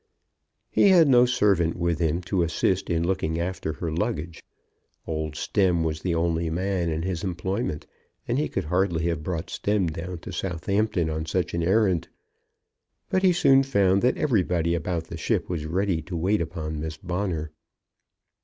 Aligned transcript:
He 0.71 0.89
had 0.89 1.07
no 1.07 1.27
servant 1.27 1.75
with 1.75 1.99
him 1.99 2.21
to 2.21 2.41
assist 2.41 2.89
in 2.89 3.05
looking 3.05 3.39
after 3.39 3.73
her 3.73 3.91
luggage. 3.91 4.43
Old 5.05 5.35
Stemm 5.35 5.83
was 5.83 6.01
the 6.01 6.15
only 6.15 6.49
man 6.49 6.89
in 6.89 7.03
his 7.03 7.23
employment, 7.23 7.85
and 8.27 8.39
he 8.39 8.49
could 8.49 8.63
hardly 8.63 9.03
have 9.09 9.21
brought 9.21 9.51
Stemm 9.51 9.91
down 9.93 10.17
to 10.21 10.31
Southampton 10.33 11.07
on 11.07 11.27
such 11.27 11.53
an 11.53 11.61
errand. 11.61 12.07
But 13.09 13.21
he 13.21 13.31
soon 13.31 13.61
found 13.61 14.01
that 14.01 14.17
everybody 14.17 14.73
about 14.73 15.03
the 15.03 15.17
ship 15.17 15.47
was 15.47 15.67
ready 15.67 16.01
to 16.01 16.17
wait 16.17 16.41
upon 16.41 16.79
Miss 16.79 16.97
Bonner. 16.97 17.51